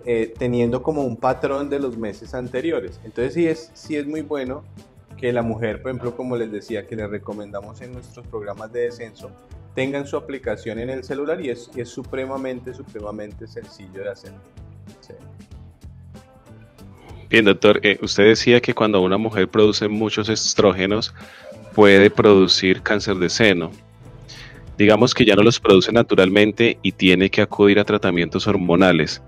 [0.04, 3.00] eh, teniendo como un patrón de los meses anteriores.
[3.04, 4.64] Entonces sí es, sí es muy bueno
[5.16, 8.82] que la mujer, por ejemplo, como les decía, que le recomendamos en nuestros programas de
[8.82, 9.30] descenso,
[9.80, 14.32] tengan su aplicación en el celular y es, es supremamente, supremamente sencillo de hacer.
[17.30, 21.14] Bien, doctor, eh, usted decía que cuando una mujer produce muchos estrógenos
[21.74, 23.70] puede producir cáncer de seno.
[24.76, 29.22] Digamos que ya no los produce naturalmente y tiene que acudir a tratamientos hormonales.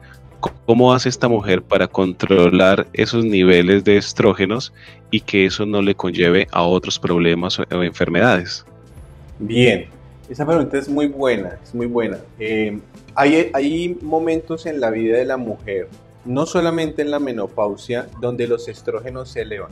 [0.67, 4.75] ¿Cómo hace esta mujer para controlar esos niveles de estrógenos
[5.11, 8.67] y que eso no le conlleve a otros problemas o enfermedades?
[9.39, 9.89] Bien,
[10.29, 12.19] esa pregunta es muy buena, es muy buena.
[12.39, 12.81] Eh,
[13.15, 15.89] hay, hay momentos en la vida de la mujer
[16.25, 19.71] no solamente en la menopausia, donde los estrógenos se elevan.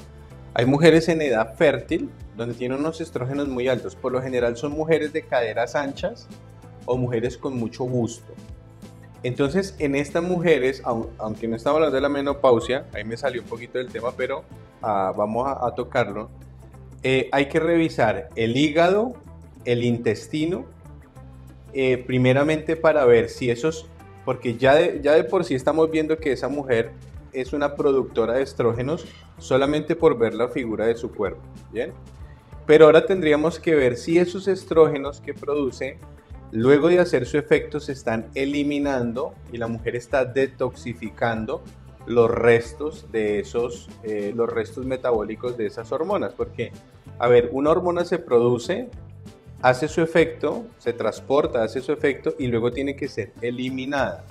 [0.55, 3.95] Hay mujeres en edad fértil donde tienen unos estrógenos muy altos.
[3.95, 6.27] Por lo general son mujeres de caderas anchas
[6.87, 8.33] o mujeres con mucho gusto.
[9.23, 13.49] Entonces, en estas mujeres, aunque no estamos hablando de la menopausia, ahí me salió un
[13.49, 14.45] poquito del tema, pero
[14.83, 16.31] ah, vamos a, tocarlo,
[17.03, 19.15] eh, hay que revisar el hígado,
[19.65, 20.67] el intestino,
[21.73, 23.89] eh, primeramente para ver si esos
[24.25, 26.93] porque ya de, ya de por sí estamos viendo que esa mujer
[27.33, 29.07] es una productora de estrógenos
[29.39, 31.43] solamente por ver la figura de su cuerpo,
[31.73, 31.93] ¿bien?
[32.67, 35.99] Pero ahora tendríamos que ver si esos estrógenos que produce,
[36.53, 41.63] luego de hacer su efecto, se están eliminando y la mujer está detoxificando
[42.07, 46.35] los restos de esos, eh, los restos metabólicos de esas hormonas.
[46.35, 46.73] Porque,
[47.19, 48.91] a ver, una hormona se produce
[49.63, 54.25] hace su efecto, se transporta, hace su efecto y luego tiene que ser eliminada,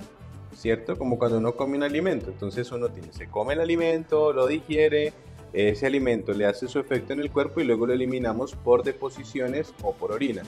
[0.56, 0.96] ¿cierto?
[0.96, 5.12] Como cuando uno come un alimento, entonces uno tiene, se come el alimento, lo digiere,
[5.52, 9.72] ese alimento le hace su efecto en el cuerpo y luego lo eliminamos por deposiciones
[9.82, 10.42] o por orina.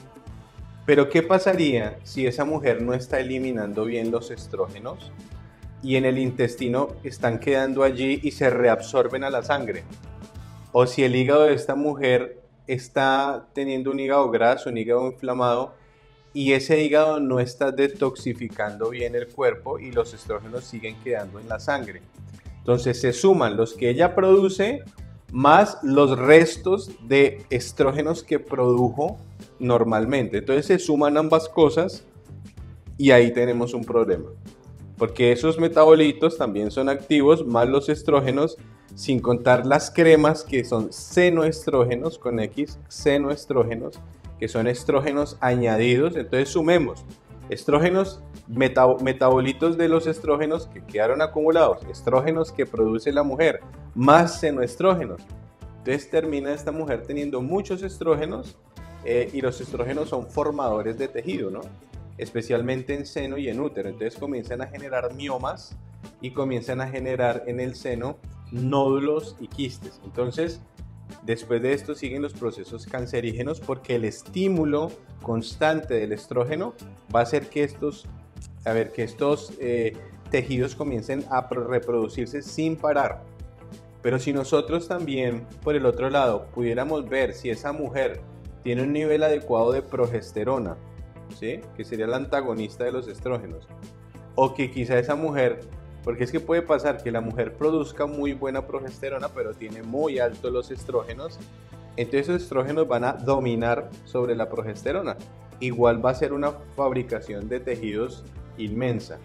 [0.85, 5.13] Pero ¿qué pasaría si esa mujer no está eliminando bien los estrógenos
[5.83, 9.85] y en el intestino están quedando allí y se reabsorben a la sangre?
[10.73, 15.75] O si el hígado de esta mujer está teniendo un hígado graso, un hígado inflamado,
[16.35, 21.49] y ese hígado no está detoxificando bien el cuerpo y los estrógenos siguen quedando en
[21.49, 22.01] la sangre.
[22.59, 24.83] Entonces se suman los que ella produce
[25.33, 29.19] más los restos de estrógenos que produjo
[29.59, 30.39] normalmente.
[30.39, 32.05] Entonces se suman ambas cosas
[32.97, 34.31] y ahí tenemos un problema.
[34.97, 38.57] Porque esos metabolitos también son activos, más los estrógenos,
[38.95, 43.99] sin contar las cremas que son senoestrógenos con X, senoestrógenos,
[44.39, 46.17] que son estrógenos añadidos.
[46.17, 47.05] Entonces sumemos
[47.49, 53.61] estrógenos, metabolitos de los estrógenos que quedaron acumulados, estrógenos que produce la mujer,
[53.95, 55.23] más senoestrógenos.
[55.79, 58.57] Entonces termina esta mujer teniendo muchos estrógenos
[59.05, 61.61] eh, y los estrógenos son formadores de tejido, ¿no?
[62.19, 63.89] Especialmente en seno y en útero.
[63.89, 65.77] Entonces comienzan a generar miomas
[66.21, 68.17] y comienzan a generar en el seno
[68.53, 70.01] nódulos y quistes.
[70.05, 70.61] Entonces,
[71.23, 76.75] después de esto siguen los procesos cancerígenos porque el estímulo constante del estrógeno
[77.15, 78.07] va a hacer que estos,
[78.65, 79.95] a ver, que estos eh,
[80.31, 83.23] tejidos comiencen a reproducirse sin parar.
[84.03, 88.21] Pero si nosotros también, por el otro lado, pudiéramos ver si esa mujer
[88.65, 90.77] tiene un nivel adecuado de progesterona,
[91.39, 91.61] ¿sí?
[91.77, 93.69] que sería el antagonista de los estrógenos,
[94.35, 95.61] o que quizá esa mujer,
[96.05, 100.19] porque es que puede pasar que la mujer produzca muy buena progesterona, pero tiene muy
[100.19, 101.39] altos los estrógenos,
[101.97, 105.17] entonces esos estrógenos van a dominar sobre la progesterona.
[105.61, 108.25] Igual va a ser una fabricación de tejidos
[108.59, 109.19] inmensa.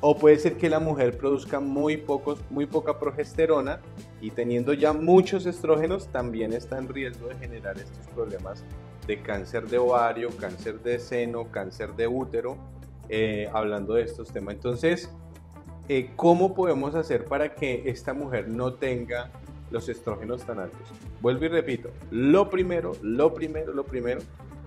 [0.00, 3.80] O puede ser que la mujer produzca muy, pocos, muy poca progesterona
[4.20, 8.62] y teniendo ya muchos estrógenos también está en riesgo de generar estos problemas
[9.06, 12.58] de cáncer de ovario, cáncer de seno, cáncer de útero,
[13.08, 14.54] eh, hablando de estos temas.
[14.56, 15.10] Entonces,
[15.88, 19.30] eh, ¿cómo podemos hacer para que esta mujer no tenga
[19.70, 20.88] los estrógenos tan altos?
[21.20, 24.20] Vuelvo y repito, lo primero, lo primero, lo primero,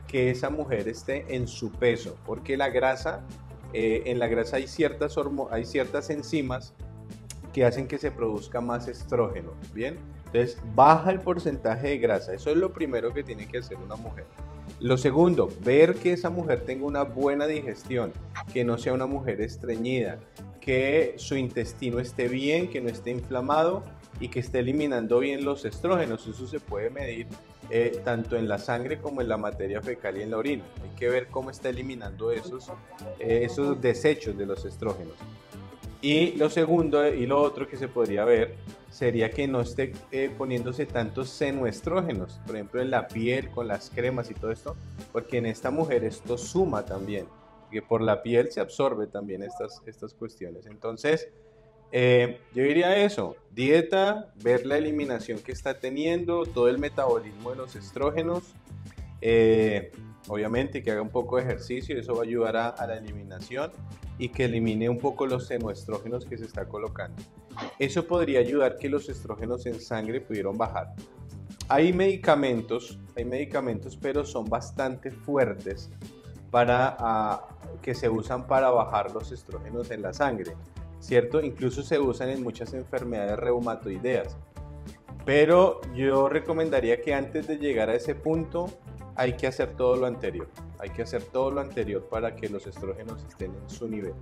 [0.08, 3.23] que esa mujer esté en su peso, porque la grasa
[3.73, 5.15] eh, en la grasa hay ciertas,
[5.51, 6.73] hay ciertas enzimas
[7.53, 9.97] que hacen que se produzca más estrógeno, ¿bien?
[10.27, 12.34] Entonces, baja el porcentaje de grasa.
[12.34, 14.25] Eso es lo primero que tiene que hacer una mujer.
[14.79, 18.13] Lo segundo, ver que esa mujer tenga una buena digestión,
[18.53, 20.19] que no sea una mujer estreñida,
[20.60, 23.84] que su intestino esté bien, que no esté inflamado
[24.19, 26.28] y que esté eliminando bien los estrógenos.
[26.28, 27.28] Eso se puede medir
[27.69, 30.63] eh, tanto en la sangre como en la materia fecal y en la orina.
[30.84, 32.69] Hay que ver cómo está eliminando esos,
[33.19, 35.15] eh, esos desechos de los estrógenos.
[36.02, 38.56] Y lo segundo y lo otro que se podría ver
[38.89, 43.89] sería que no esté eh, poniéndose tantos senoestrógenos, por ejemplo en la piel, con las
[43.89, 44.78] cremas y todo esto,
[45.12, 47.26] porque en esta mujer esto suma también,
[47.71, 50.65] que por la piel se absorbe también estas, estas cuestiones.
[50.65, 51.29] Entonces,
[51.91, 57.55] eh, yo diría eso, dieta, ver la eliminación que está teniendo, todo el metabolismo de
[57.55, 58.43] los estrógenos,
[59.21, 59.91] eh,
[60.27, 63.71] obviamente que haga un poco de ejercicio, eso va a ayudar a, la eliminación
[64.19, 67.21] y que elimine un poco los senoestrógenos que se está colocando.
[67.79, 70.93] Eso podría ayudar que los estrógenos en sangre pudieran bajar.
[71.67, 75.89] Hay medicamentos, hay medicamentos, pero son bastante fuertes
[76.51, 77.39] para
[77.81, 80.55] que se usan para bajar los estrógenos en la sangre.
[80.99, 81.41] ¿cierto?
[81.41, 84.37] Incluso se usan en muchas enfermedades reumatoideas.
[85.25, 88.67] Pero yo recomendaría que antes de llegar a ese punto
[89.15, 90.47] hay que hacer todo lo anterior.
[90.79, 94.13] Hay que hacer todo lo anterior para que los estrógenos estén en su nivel.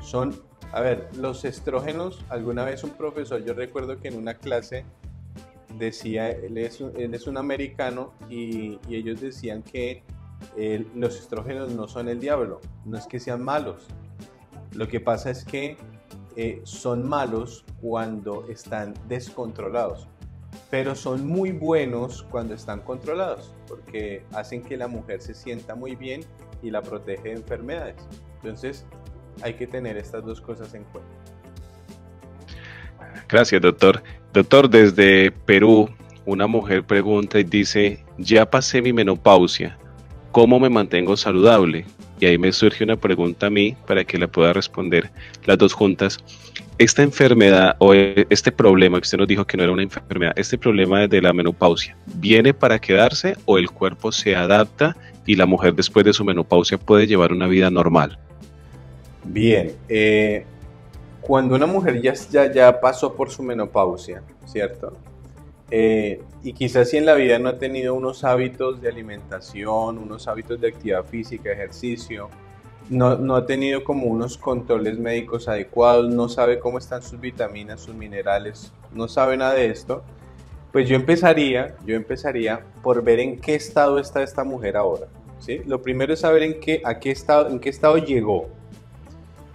[0.00, 4.84] Son, a ver, los estrógenos, alguna vez un profesor, yo recuerdo que en una clase
[5.78, 6.80] decía, él es,
[7.26, 10.02] un americano y, ellos decían que
[10.94, 13.86] los estrógenos no son el diablo, no es que sean malos.
[14.74, 15.76] Lo que pasa es que
[16.36, 20.08] eh, son malos cuando están descontrolados,
[20.70, 25.94] pero son muy buenos cuando están controlados, porque hacen que la mujer se sienta muy
[25.94, 26.22] bien
[26.62, 27.96] y la protege de enfermedades.
[28.36, 28.86] Entonces,
[29.42, 31.10] hay que tener estas dos cosas en cuenta.
[33.28, 34.02] Gracias, doctor.
[34.32, 35.88] Doctor, desde Perú,
[36.24, 39.78] una mujer pregunta y dice, ya pasé mi menopausia,
[40.32, 41.84] ¿cómo me mantengo saludable?
[42.18, 45.10] Y ahí me surge una pregunta a mí para que la pueda responder
[45.44, 46.18] las dos juntas.
[46.78, 50.56] Esta enfermedad o este problema que usted nos dijo que no era una enfermedad, este
[50.56, 55.74] problema de la menopausia, ¿viene para quedarse o el cuerpo se adapta y la mujer
[55.74, 58.18] después de su menopausia puede llevar una vida normal?
[59.24, 60.44] Bien, eh,
[61.20, 64.96] cuando una mujer ya, ya, ya pasó por su menopausia, ¿cierto?
[65.74, 70.28] Eh, y quizás si en la vida no ha tenido unos hábitos de alimentación, unos
[70.28, 72.28] hábitos de actividad física, ejercicio,
[72.90, 77.80] no, no, ha tenido como unos controles médicos adecuados, no sabe cómo están sus vitaminas,
[77.80, 80.02] sus minerales, no sabe nada de esto,
[80.72, 85.06] pues yo empezaría, yo empezaría por ver en qué estado está esta mujer ahora.
[85.38, 85.62] ¿sí?
[85.64, 88.50] Lo primero es saber en qué, a qué estado, en qué estado llegó.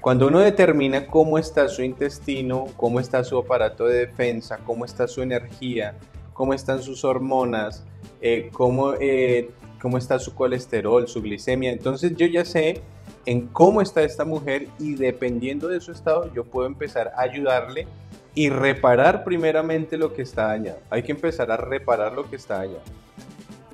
[0.01, 5.07] Cuando uno determina cómo está su intestino, cómo está su aparato de defensa, cómo está
[5.07, 5.95] su energía,
[6.37, 7.83] cómo están sus hormonas,
[8.21, 9.49] eh, cómo, eh,
[9.81, 12.81] cómo está su colesterol, su glicemia, entonces yo ya sé
[13.25, 17.87] en cómo está esta mujer y dependiendo de su estado yo puedo empezar a ayudarle
[18.35, 20.77] y reparar primeramente lo que está dañado.
[20.91, 22.83] Hay que empezar a reparar lo que está dañado.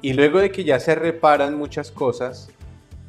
[0.02, 2.50] Y luego de que ya se reparan muchas cosas,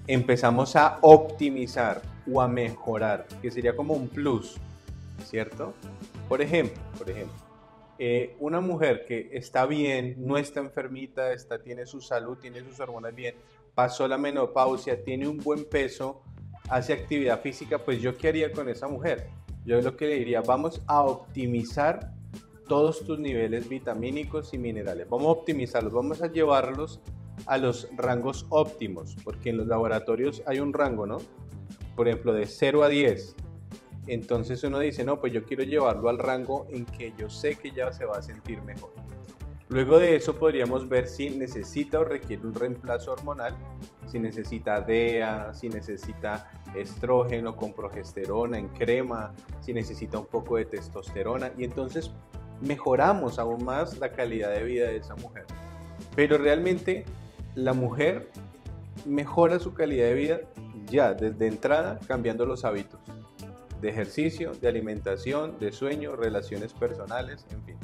[0.09, 4.57] empezamos a optimizar o a mejorar, que sería como un plus,
[5.25, 5.75] ¿cierto?
[6.29, 7.44] Por ejemplo, por ejemplo,
[7.99, 12.81] eh, una mujer que está bien, no está enfermita, está, tiene su salud, tiene sus
[12.81, 13.35] hormonas bien,
[13.75, 16.23] pasó la menopausia, tiene un buen peso,
[16.69, 19.29] hace actividad física, pues yo qué haría con esa mujer?
[19.65, 22.13] Yo lo que le diría, vamos a optimizar
[22.69, 25.09] todos tus niveles vitamínicos y minerales.
[25.09, 27.01] Vamos a optimizarlos, vamos a llevarlos
[27.47, 31.19] a los rangos óptimos, porque en los laboratorios hay un rango, ¿no?
[31.97, 33.37] Por ejemplo, de 0 a 10.
[34.07, 37.71] Entonces uno dice, no, pues yo quiero llevarlo al rango en que yo sé que
[37.71, 38.91] ya se va a sentir mejor.
[39.69, 43.57] Luego de eso podríamos ver si necesita o requiere un reemplazo hormonal,
[44.07, 50.67] si necesita DEA, si necesita estrógeno con progesterona en crema, si necesita un poco de
[50.67, 52.11] testosterona y entonces
[52.61, 55.47] mejoramos aún más la calidad de vida de esa mujer.
[56.15, 57.05] Pero realmente
[57.55, 58.29] la mujer
[59.07, 60.41] mejora su calidad de vida
[60.91, 63.01] ya desde entrada cambiando los hábitos
[63.85, 67.77] de ejercicio, de alimentación, de sueño, relaciones personales, en fin.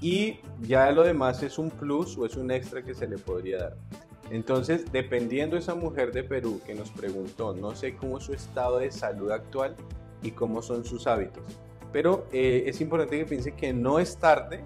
[0.00, 3.58] Y ya lo demás es un plus o es un extra que se le podría
[3.58, 3.76] dar.
[4.30, 8.78] Entonces, dependiendo de esa mujer de Perú que nos preguntó, no sé cómo su estado
[8.78, 9.76] de salud actual
[10.22, 11.44] y cómo son sus hábitos,
[11.92, 14.62] pero eh, es importante que piense que no es tarde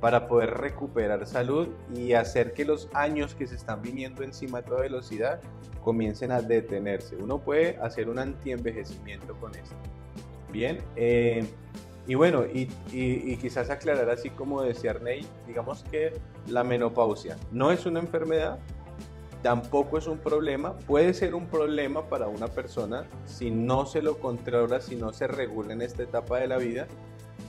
[0.00, 4.62] para poder recuperar salud y hacer que los años que se están viniendo encima a
[4.62, 5.40] toda velocidad
[5.86, 7.14] comiencen a detenerse.
[7.14, 9.76] Uno puede hacer un antienvejecimiento con esto.
[10.50, 11.46] Bien, eh,
[12.08, 12.66] y bueno, y,
[13.36, 16.12] quizás aclarar así como decía Arney, digamos que
[16.48, 18.58] la menopausia no es una enfermedad,
[19.42, 24.18] tampoco es un problema, puede ser un problema para una persona si no se lo
[24.18, 26.88] controla, si no se regula en esta etapa de la vida,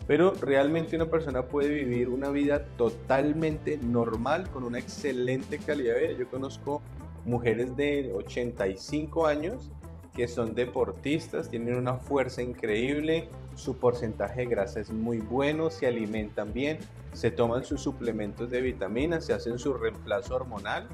[0.05, 6.07] pero realmente una persona puede vivir una vida totalmente normal, con una excelente calidad de
[6.09, 6.19] vida.
[6.19, 6.83] Yo conozco
[7.27, 9.69] mujeres de 85 años
[10.15, 15.85] que son deportistas, tienen una fuerza increíble, su porcentaje de grasa es muy bueno, se
[15.85, 16.79] alimentan bien,
[17.13, 20.87] se toman sus suplementos de vitaminas, se hacen su reemplazo hormonal,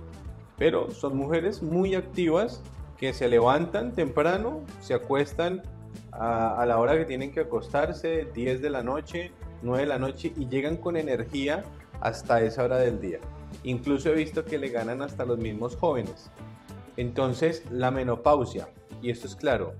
[0.57, 2.61] pero son mujeres muy activas
[2.97, 5.61] que se levantan temprano, se acuestan
[6.11, 9.31] a, la hora que tienen que acostarse, 10 de la noche,
[9.61, 11.63] 9 de la noche, y llegan con energía
[12.01, 13.19] hasta esa hora del día.
[13.63, 16.29] Incluso he visto que le ganan hasta los mismos jóvenes.
[16.97, 18.67] Entonces, la menopausia,
[19.01, 19.73] y esto es claro,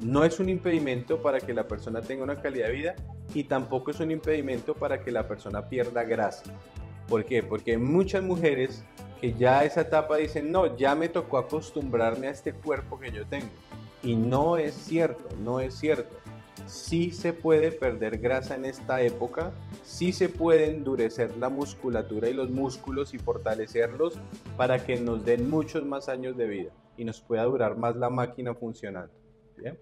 [0.00, 2.94] no es un impedimento para que la persona tenga una calidad de vida
[3.34, 6.44] y tampoco es un impedimento para que la persona pierda grasa.
[7.08, 7.42] ¿Por qué?
[7.42, 8.84] Porque muchas mujeres
[9.20, 13.12] que ya a esa etapa dicen, no, ya me tocó acostumbrarme a este cuerpo que
[13.12, 13.48] yo tengo.
[14.02, 16.16] Y no es cierto, no es cierto.
[16.66, 19.52] Sí se puede perder grasa en esta época,
[19.82, 24.18] sí se puede endurecer la musculatura y los músculos y fortalecerlos
[24.56, 28.10] para que nos den muchos más años de vida y nos pueda durar más la
[28.10, 29.12] máquina funcionando.
[29.56, 29.78] ¿Bien?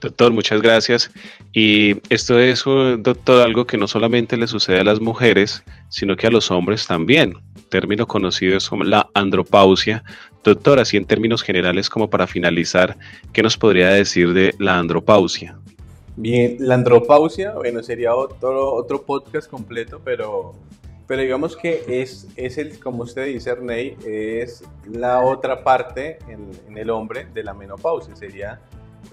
[0.00, 1.10] Doctor, muchas gracias.
[1.52, 6.28] Y esto es, doctor, algo que no solamente le sucede a las mujeres, sino que
[6.28, 7.34] a los hombres también.
[7.68, 10.04] Término conocido es como la andropausia.
[10.44, 12.96] Doctor, así en términos generales, como para finalizar,
[13.32, 15.58] ¿qué nos podría decir de la andropausia?
[16.16, 20.52] Bien, la andropausia, bueno, sería otro, otro podcast completo, pero,
[21.06, 26.76] pero digamos que es, es el, como usted dice, Ernei, es la otra parte en
[26.76, 28.60] el hombre de la menopausia, sería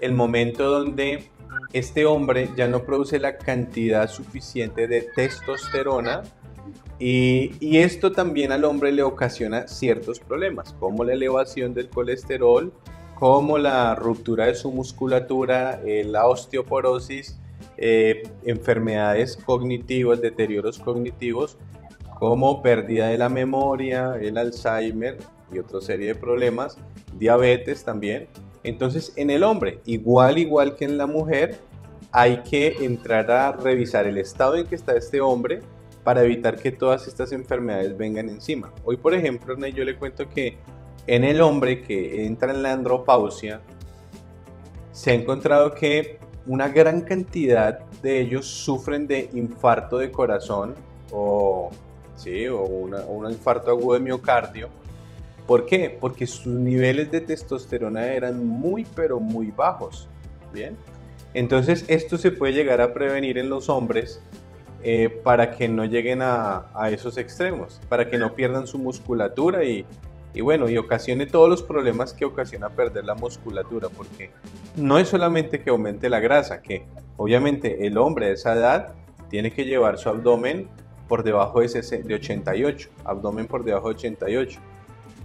[0.00, 1.30] el momento donde
[1.72, 6.22] este hombre ya no produce la cantidad suficiente de testosterona
[6.98, 12.72] y, esto también al hombre le ocasiona ciertos problemas, como la elevación del colesterol,
[13.14, 17.38] como la ruptura de su musculatura, eh, la osteoporosis,
[17.76, 21.58] eh, enfermedades cognitivas, deterioros cognitivos,
[22.18, 25.18] como pérdida de la memoria, el Alzheimer
[25.52, 26.78] y otra serie de problemas,
[27.18, 28.28] diabetes también.
[28.66, 31.60] Entonces, en el hombre, igual, igual que en la mujer,
[32.10, 35.60] hay que entrar a revisar el estado en que está este hombre
[36.02, 38.72] para evitar que todas estas enfermedades vengan encima.
[38.84, 40.58] Hoy, por ejemplo, yo le cuento que
[41.06, 43.60] en el hombre que entra en la andropausia,
[44.90, 50.74] se ha encontrado que una gran cantidad de ellos sufren de infarto de corazón
[51.12, 51.70] o,
[52.16, 52.48] ¿sí?
[52.48, 54.70] o un infarto agudo de miocardio
[55.46, 55.96] ¿Por qué?
[56.00, 60.08] Porque sus niveles de testosterona eran muy, pero muy bajos.
[60.52, 60.76] Bien.
[61.34, 64.20] Entonces, esto se puede llegar a prevenir en los hombres
[64.82, 69.84] eh, para que no lleguen a, esos extremos, para que no pierdan su musculatura y,
[70.34, 74.30] y bueno, y ocasione todos los problemas que ocasiona perder la musculatura, porque
[74.76, 76.84] no es solamente que aumente la grasa, que
[77.16, 78.94] obviamente el hombre de esa edad
[79.28, 80.68] tiene que llevar su abdomen
[81.08, 84.60] por debajo de, de 88, abdomen por debajo de 88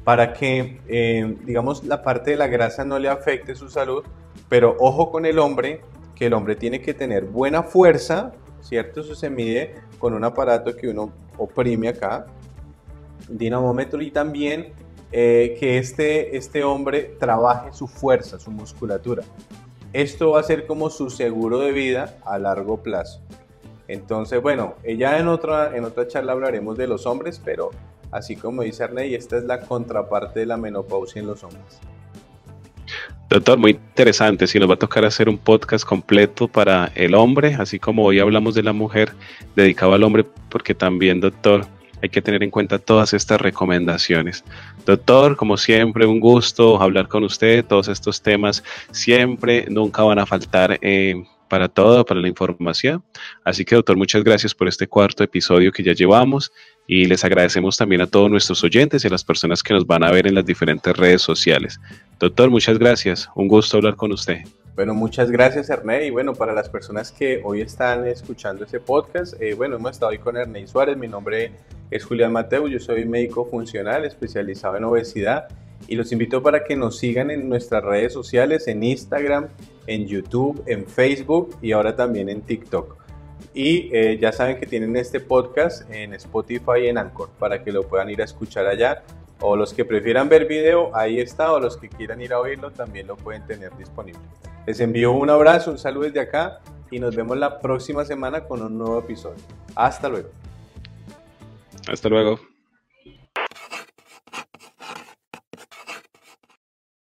[0.04, 4.04] para que, eh, digamos, la parte de la grasa no le afecte su salud,
[4.50, 5.82] pero ojo con el hombre,
[6.16, 9.02] que el hombre tiene que tener buena fuerza, ¿cierto?
[9.02, 12.26] Eso se mide con un aparato que uno oprime acá,
[13.30, 14.74] dinamómetro, y también
[15.12, 19.24] eh, que este, este hombre trabaje su fuerza, su musculatura.
[19.94, 23.22] Esto va a ser como su seguro de vida a largo plazo.
[23.88, 27.72] Entonces, bueno, ya en otra, en otra charla hablaremos de los hombres, pero
[28.12, 31.80] así como dice Arney, esta es la contraparte de la menopausia en los hombres.
[33.30, 34.46] Doctor, muy interesante.
[34.46, 38.20] Si nos va a tocar hacer un podcast completo para el hombre, así como hoy
[38.20, 39.14] hablamos de la mujer,
[39.56, 41.66] dedicado al hombre, porque también, doctor,
[42.04, 44.44] hay que tener en cuenta todas estas recomendaciones.
[44.86, 47.64] Doctor, como siempre, un gusto hablar con usted.
[47.64, 50.78] Todos estos temas siempre, nunca van a faltar.
[50.82, 53.04] Eh, para todo, para la información.
[53.44, 56.50] Así que, doctor, muchas gracias por este cuarto episodio que ya llevamos
[56.88, 60.04] y les agradecemos también a todos nuestros oyentes y a las personas que nos van
[60.04, 61.80] a ver en las diferentes redes sociales.
[62.20, 63.30] Doctor, muchas gracias.
[63.36, 64.42] Un gusto hablar con usted.
[64.76, 66.08] Bueno, muchas gracias Ernei.
[66.08, 70.12] Y bueno, para las personas que hoy están escuchando este podcast, eh, bueno, hemos estado
[70.12, 70.98] hoy con Ernei Suárez.
[70.98, 71.52] Mi nombre
[71.92, 75.48] es Julián Mateo, yo soy médico funcional especializado en obesidad
[75.88, 79.48] y los invito para que nos sigan en nuestras redes sociales, en Instagram,
[79.88, 83.01] en YouTube, en Facebook y ahora también en TikTok.
[83.54, 87.72] Y eh, ya saben que tienen este podcast en Spotify y en Anchor para que
[87.72, 89.04] lo puedan ir a escuchar allá.
[89.42, 91.52] O los que prefieran ver video, ahí está.
[91.52, 94.22] O los que quieran ir a oírlo, también lo pueden tener disponible.
[94.66, 96.60] Les envío un abrazo, un saludo desde acá
[96.92, 99.42] y nos vemos la próxima semana con un nuevo episodio.
[99.76, 100.30] Hasta luego.
[101.88, 102.51] Hasta luego.